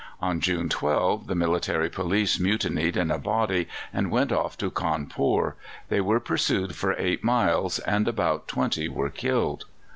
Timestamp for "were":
6.01-6.19, 8.89-9.11